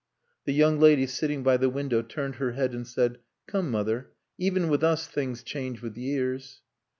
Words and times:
The 0.45 0.51
young 0.53 0.79
lady 0.79 1.05
sitting 1.05 1.43
by 1.43 1.57
the 1.57 1.69
window 1.69 2.01
turned 2.01 2.37
her 2.37 2.53
head 2.53 2.73
and 2.73 2.87
said 2.87 3.19
"Come, 3.45 3.69
mother. 3.69 4.13
Even 4.39 4.67
with 4.67 4.83
us 4.83 5.05
things 5.05 5.43
change 5.43 5.83
with 5.83 5.95
years." 5.95 6.63